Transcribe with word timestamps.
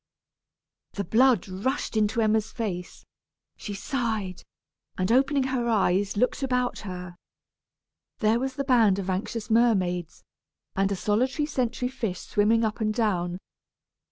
The 0.93 1.03
blood 1.03 1.47
rushed 1.47 1.95
into 1.95 2.21
Emma's 2.21 2.51
face; 2.51 3.05
she 3.55 3.75
sighed, 3.75 4.41
and 4.97 5.11
opening 5.11 5.43
her 5.43 5.67
eyes, 5.69 6.17
looked 6.17 6.41
about 6.41 6.79
her. 6.79 7.15
There 8.17 8.39
was 8.39 8.55
the 8.55 8.63
band 8.63 8.97
of 8.97 9.11
anxious 9.11 9.51
mermaids, 9.51 10.23
and 10.75 10.91
a 10.91 10.95
solitary 10.95 11.45
sentry 11.45 11.87
fish 11.87 12.21
swimming 12.21 12.63
up 12.65 12.81
and 12.81 12.91
down. 12.91 13.37